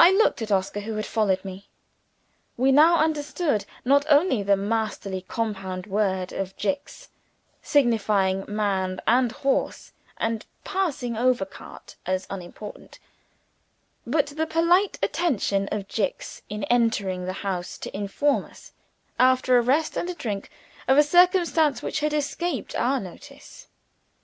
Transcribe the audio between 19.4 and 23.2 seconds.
a rest and a drink, of a circumstance which had escaped our